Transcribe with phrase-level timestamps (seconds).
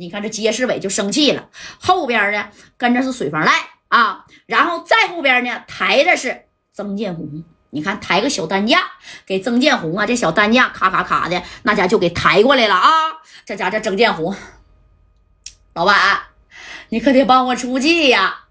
[0.00, 1.48] 你看这街市委就生气了，
[1.80, 3.52] 后边呢跟着是水房赖
[3.88, 7.42] 啊，然后再后边呢抬着是曾建红。
[7.70, 8.80] 你看抬个小担架
[9.26, 12.90] 给曾建红啊，这小担架咔咔咔的那家就给抬过来了啊。
[13.44, 14.32] 这家这曾建红，
[15.74, 15.96] 老板，
[16.90, 18.44] 你可得帮我出气呀！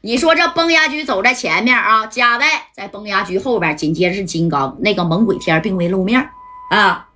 [0.00, 6.30] 你说这崩牙驹走在前面啊，加代在崩牙驹后边，紧接着是金刚，那个猛鬼天并未露面
[6.70, 7.08] 啊。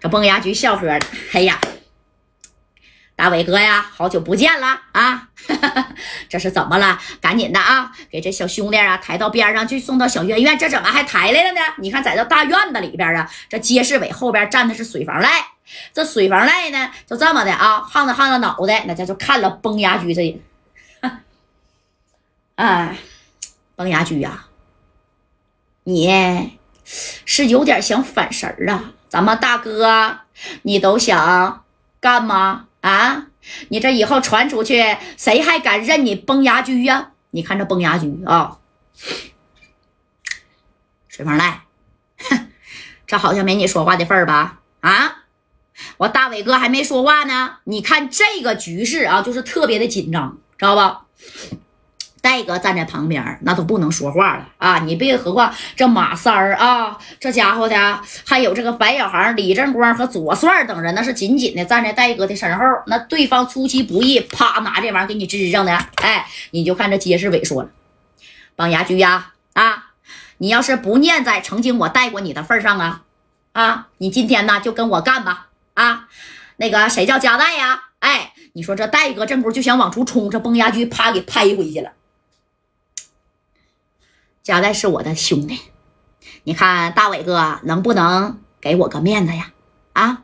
[0.00, 1.60] 这崩牙驹笑呵的，哎呀，
[3.16, 5.28] 大伟哥呀，好久不见了啊！
[6.28, 7.00] 这是怎么了？
[7.18, 10.58] 赶紧的啊，给这小兄弟啊抬到边上去，送到小院院。
[10.58, 11.60] 这怎么还抬来了呢？
[11.78, 15.46] 你看，在这大院子里边啊，这街市委后边站的是水房赖，
[15.94, 20.42] 这水房赖呢，就这么的啊，晃着晃着脑袋，那家就看了崩牙驹这。
[22.56, 22.98] 哎，
[23.76, 24.44] 崩牙驹呀，
[25.84, 28.92] 你是有点想反神儿啊？
[29.08, 30.18] 咱们大哥，
[30.62, 31.64] 你都想
[31.98, 32.66] 干吗？
[32.86, 33.26] 啊，
[33.70, 37.10] 你这以后传出去，谁还敢认你崩牙驹呀？
[37.32, 38.58] 你看这崩牙驹啊，
[41.08, 41.62] 水房赖，
[43.08, 44.60] 这好像没你说话的份儿吧？
[44.82, 45.24] 啊，
[45.96, 51.06] 我大伟哥还没说话呢，你看这个局势啊，就是特别的紧张，知道吧？
[52.26, 54.80] 戴哥站在旁边，那都不能说话了啊！
[54.80, 62.64] 你别何况这马三儿啊，这家伙的，还有这个白小航、李正光和左帅等人，那是紧紧的站在戴哥的身后。
[62.88, 65.72] 那对方出其不意，啪，拿这玩意儿给你支上的。
[66.02, 67.68] 哎，你就看这街市委说了，
[68.56, 69.92] 帮牙驹呀啊！
[70.38, 73.02] 你要是不念在曾经我带过你的份上啊
[73.52, 76.08] 啊，你今天呢就跟我干吧啊！
[76.56, 77.84] 那个谁叫加代呀？
[78.00, 81.92] 哎，你说这戴哥这不就想往出冲，这崩牙驹啪给拍回去了。
[84.46, 85.58] 加代是我的兄弟，
[86.44, 89.50] 你看大伟哥能不能给我个面子呀？
[89.92, 90.22] 啊，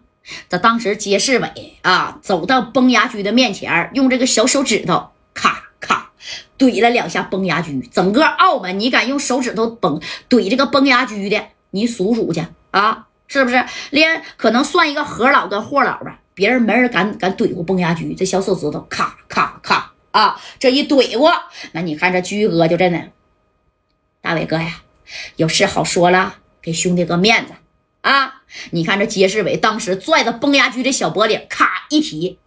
[0.48, 6.12] 这当时街市委啊走到崩牙驹的面前，用这个小手指头咔咔
[6.56, 7.80] 怼了两下崩牙驹。
[7.92, 11.42] 整个澳门，你敢用手指头崩怼这个崩牙驹的，
[11.72, 13.64] 你数数去啊，是不是？
[13.90, 18.14] 连可能算一个何老跟霍老吧，别人没人敢敢怼过崩牙驹。
[18.14, 21.32] 这小手指头咔咔咔啊，这一怼过，
[21.72, 23.02] 那你看这驹哥就真的。
[24.22, 24.82] 大伟哥呀，
[25.34, 27.54] 有事好说了，给兄弟个面子
[28.02, 28.42] 啊！
[28.70, 32.38] 你看这街市伟当时拽着崩牙驹的小脖领，咔一提，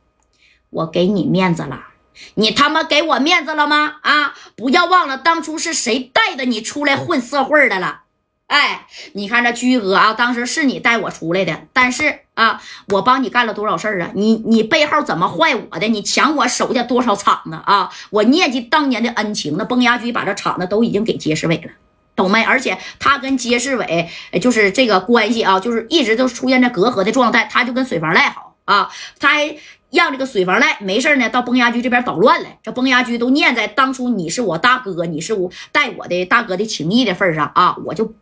[0.70, 1.88] 我给你面子了，
[2.36, 3.98] 你他妈给我面子了吗？
[4.04, 4.34] 啊！
[4.56, 8.04] 不要忘了当初是谁带着你出来混社会的了。
[8.48, 14.12] 哎，你看这居哥啊，当时是你带我出来的，但是啊，我帮你干了多少事儿啊？
[14.14, 15.88] 你你背后怎么坏我的？
[15.88, 17.90] 你抢我手下多少厂子啊？
[18.12, 21.72] 我念及当年的恩情，那崩牙驹把这厂子都已经给街市委了，
[22.16, 22.44] 懂没？
[22.44, 24.08] 而且他跟街市委
[24.40, 27.50] 就是这个关系啊，就是一直都出现在隔阂的状态。
[27.52, 29.58] 他就跟水房赖好啊，他还
[29.90, 32.60] 让这个水房赖没事呢到崩牙驹这边捣乱来。
[32.62, 38.14] 这崩牙驹都念在当初你是我大哥，你是我带我的大哥的情谊的份上啊，我就。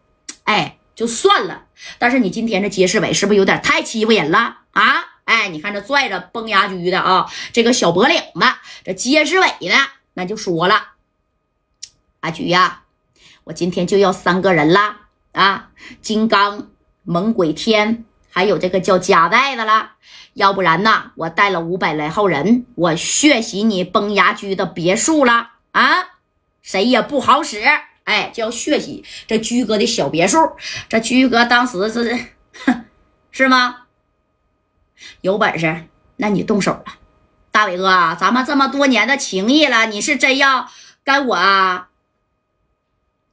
[0.43, 1.65] 哎，就算了，
[1.97, 5.05] 但是你今天这街市委是不是有点太欺负人了啊？
[5.25, 8.45] 哎，你看这拽着崩牙驹的啊，这个小脖领子，
[8.83, 9.75] 这街市委呢，
[10.13, 10.87] 那就说了，
[12.19, 12.83] 阿菊呀，
[13.45, 14.97] 我今天就要三个人了
[15.31, 15.69] 啊，
[16.01, 16.67] 金刚、
[17.03, 19.91] 猛鬼天，还有这个叫加代的了，
[20.33, 26.09] 要不然呢，我带了五百来号人，我血洗你崩牙驹的别墅了啊，
[26.61, 27.63] 谁也不好使。
[28.03, 30.37] 哎，叫血洗这居哥的小别墅。
[30.89, 32.27] 这居哥当时是，
[33.31, 33.83] 是吗？
[35.21, 35.85] 有本事，
[36.17, 36.85] 那你动手了，
[37.51, 40.69] 大伟哥，咱们这么多年的情谊了，你是真要
[41.03, 41.85] 跟我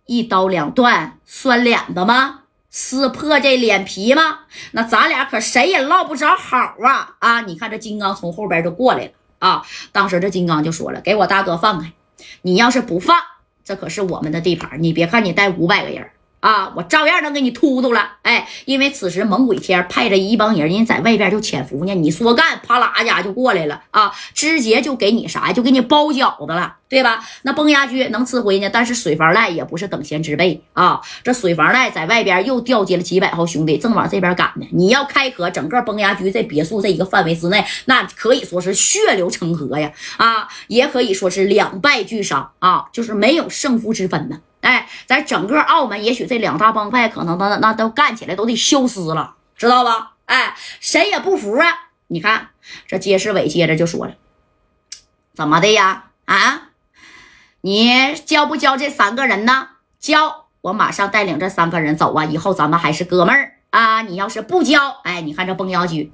[0.06, 2.37] 一刀两断、酸脸子吗？
[2.72, 4.41] 撕破这脸皮吗？
[4.70, 7.16] 那咱俩可谁也落不着好啊！
[7.19, 9.66] 啊，你看这金刚从后边就过来了啊。
[9.91, 11.92] 当时这金刚就说了：“给我大哥放开，
[12.42, 13.16] 你要是不放。”
[13.70, 16.04] 这可是我们的地盘，你别看你带五百个人
[16.41, 18.17] 啊，我照样能给你突突了。
[18.23, 21.95] 哎，因为此时猛鬼天派着一帮人，人在外边就潜伏呢。
[21.95, 25.53] 你说干，啪啦家就过来了啊，直接就给你啥？
[25.53, 26.76] 就给你包饺子了。
[26.91, 27.25] 对吧？
[27.43, 31.00] 那崩牙驹能吃回呢，但是水房赖也不是等闲之辈啊！
[31.23, 34.67] 这水房赖在外边又调集了几百号兄弟，正往这边赶呢。
[34.73, 39.93] 你要开河，整个崩牙驹在别墅这一个范围之内，那可以说是血流成河呀！
[40.17, 44.41] 啊，也可以说是两败俱伤啊，就是没有胜负之分呢。
[44.61, 50.15] 哎，在整个澳门，也许这两大帮派可能那那都干起来都得消失了，知道吧？
[50.27, 51.91] 哎，谁也不服啊！
[52.09, 52.51] 你看
[52.87, 54.15] 这街市委接着就说了，
[55.35, 56.11] 怎么的呀？
[56.27, 56.71] 啊？
[57.62, 59.69] 你交不交这三个人呢？
[59.99, 62.25] 交，我马上带领这三个人走啊！
[62.25, 64.03] 以后咱们还是哥们儿啊！
[64.03, 66.12] 你要是不交，哎，你看这崩牙驹，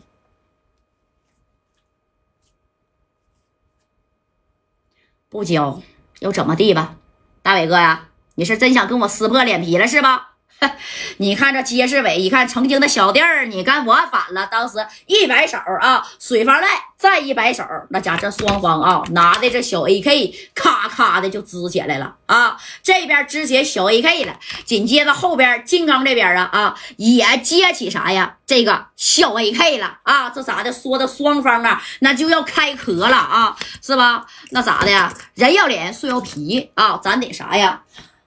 [5.29, 5.83] 不交
[6.21, 6.97] 又怎么地吧？
[7.43, 10.29] 大伟哥呀，你是真想跟我撕破脸皮了是吧？
[11.19, 14.47] 你看这街市委，一看曾经的小弟儿，你跟我反了。
[14.50, 16.67] 当时一摆手啊，水房带
[16.97, 22.56] 再一摆手，那家这双方啊，拿的这小 AK 咔咔的就支起来了啊。
[22.83, 28.37] 这边支起小 AK 了，紧接着后边金刚这边啊啊也接起啥呀？
[28.47, 30.31] 这个小 AK 了啊。
[30.31, 30.73] 这咋的？
[30.73, 34.25] 说的双方啊，那就要开壳了啊，是吧？
[34.53, 35.12] 那咋的？
[35.35, 37.83] 人要脸，树要皮啊，咱得啥呀？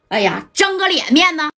[0.09, 1.49] 哎呀，争个脸面呢。